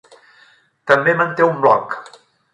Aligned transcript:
També 0.93 1.15
manté 1.21 1.47
un 1.51 1.63
blog. 1.67 1.97